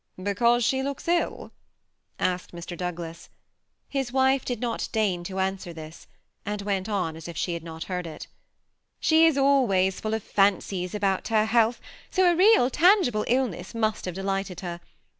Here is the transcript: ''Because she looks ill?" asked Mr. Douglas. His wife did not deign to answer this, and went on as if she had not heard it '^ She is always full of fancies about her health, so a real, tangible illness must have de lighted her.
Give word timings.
''Because 0.19 0.63
she 0.65 0.81
looks 0.81 1.07
ill?" 1.07 1.51
asked 2.17 2.53
Mr. 2.53 2.75
Douglas. 2.75 3.29
His 3.87 4.11
wife 4.11 4.43
did 4.43 4.59
not 4.59 4.89
deign 4.91 5.23
to 5.25 5.37
answer 5.39 5.73
this, 5.73 6.07
and 6.43 6.59
went 6.63 6.89
on 6.89 7.15
as 7.15 7.27
if 7.27 7.37
she 7.37 7.53
had 7.53 7.61
not 7.61 7.83
heard 7.83 8.07
it 8.07 8.25
'^ 8.35 8.35
She 8.99 9.27
is 9.27 9.37
always 9.37 9.99
full 9.99 10.15
of 10.15 10.23
fancies 10.23 10.95
about 10.95 11.27
her 11.27 11.45
health, 11.45 11.79
so 12.09 12.25
a 12.25 12.35
real, 12.35 12.71
tangible 12.71 13.25
illness 13.27 13.75
must 13.75 14.05
have 14.05 14.15
de 14.15 14.23
lighted 14.23 14.61
her. 14.61 14.79